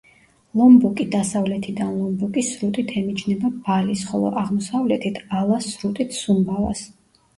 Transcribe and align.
ლომბოკი 0.59 1.03
დასავლეთიდან 1.15 1.91
ლომბოკის 1.97 2.49
სრუტით 2.55 2.93
ემიჯნება 3.01 3.53
ბალის, 3.67 4.07
ხოლო 4.13 4.33
აღმოსავლეთით 4.45 5.21
ალას 5.43 5.69
სრუტით 5.77 6.19
სუმბავას. 6.23 6.83